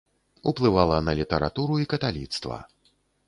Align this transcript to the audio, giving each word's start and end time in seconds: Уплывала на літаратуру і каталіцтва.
Уплывала 0.51 0.97
на 1.09 1.13
літаратуру 1.19 1.75
і 1.83 1.87
каталіцтва. 1.93 2.57